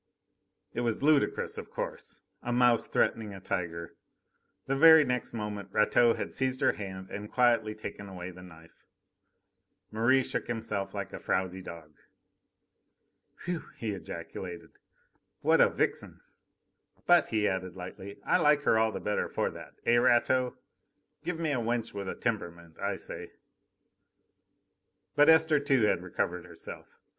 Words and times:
It 0.73 0.81
was 0.81 1.03
ludicrous, 1.03 1.59
of 1.59 1.69
course. 1.69 2.21
A 2.41 2.51
mouse 2.51 2.87
threatening 2.87 3.35
a 3.35 3.39
tiger. 3.39 3.93
The 4.65 4.75
very 4.75 5.03
next 5.05 5.31
moment 5.31 5.69
Rateau 5.71 6.15
had 6.15 6.33
seized 6.33 6.61
her 6.61 6.71
hand 6.71 7.11
and 7.11 7.31
quietly 7.31 7.75
taken 7.75 8.09
away 8.09 8.31
the 8.31 8.41
knife. 8.41 8.87
Merri 9.91 10.23
shook 10.23 10.47
himself 10.47 10.95
like 10.95 11.13
a 11.13 11.19
frowsy 11.19 11.61
dog. 11.61 11.93
"Whew!" 13.45 13.65
he 13.77 13.91
ejaculated. 13.91 14.71
"What 15.41 15.61
a 15.61 15.69
vixen! 15.69 16.21
But," 17.05 17.27
he 17.27 17.47
added 17.47 17.75
lightly, 17.75 18.17
"I 18.25 18.37
like 18.39 18.63
her 18.63 18.79
all 18.79 18.91
the 18.91 18.99
better 18.99 19.29
for 19.29 19.51
that 19.51 19.75
eh, 19.85 19.97
Rateau? 19.99 20.57
Give 21.23 21.39
me 21.39 21.51
a 21.51 21.57
wench 21.57 21.93
with 21.93 22.09
a 22.09 22.15
temperament, 22.15 22.79
I 22.79 22.95
say!" 22.95 23.33
But 25.15 25.29
Esther, 25.29 25.59
too, 25.59 25.83
had 25.83 26.01
recovered 26.01 26.45
herself. 26.45 26.87